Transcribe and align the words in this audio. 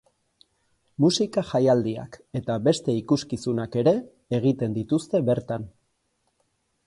Musika 1.03 1.41
jaialdiak 1.49 2.17
eta 2.39 2.55
beste 2.69 2.97
ikuskizunak 3.01 3.77
ere 3.83 3.95
egiten 4.39 4.75
dituzte 4.81 5.21
bertan. 5.31 5.69